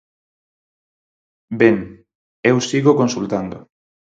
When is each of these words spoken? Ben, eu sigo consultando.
Ben, 1.61 1.75
eu 2.51 2.57
sigo 2.69 2.91
consultando. 3.01 3.57